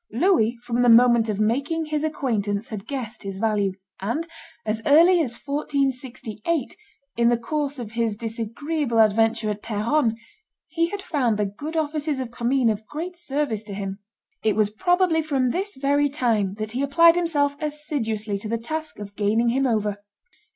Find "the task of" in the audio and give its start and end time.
18.49-19.15